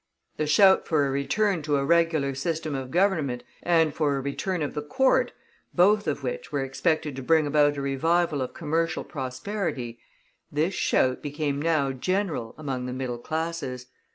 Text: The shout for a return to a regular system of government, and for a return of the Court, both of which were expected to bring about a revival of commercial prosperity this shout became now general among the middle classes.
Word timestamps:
The 0.37 0.47
shout 0.47 0.87
for 0.87 1.05
a 1.05 1.11
return 1.11 1.61
to 1.61 1.75
a 1.75 1.85
regular 1.85 2.33
system 2.33 2.73
of 2.73 2.89
government, 2.89 3.43
and 3.61 3.93
for 3.93 4.17
a 4.17 4.21
return 4.21 4.63
of 4.63 4.73
the 4.73 4.81
Court, 4.81 5.31
both 5.75 6.07
of 6.07 6.23
which 6.23 6.51
were 6.51 6.63
expected 6.63 7.15
to 7.15 7.21
bring 7.21 7.45
about 7.45 7.77
a 7.77 7.83
revival 7.83 8.41
of 8.41 8.55
commercial 8.55 9.03
prosperity 9.03 9.99
this 10.51 10.73
shout 10.73 11.21
became 11.21 11.61
now 11.61 11.91
general 11.91 12.55
among 12.57 12.87
the 12.87 12.93
middle 12.93 13.19
classes. 13.19 13.91